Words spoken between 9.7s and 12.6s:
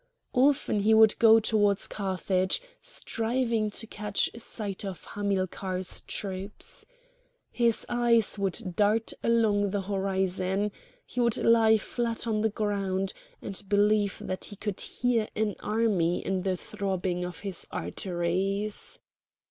horizon; he would lie flat on the